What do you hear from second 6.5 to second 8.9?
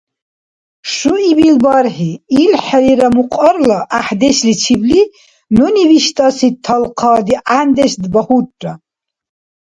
талхъа дигӀяндеш багьурра.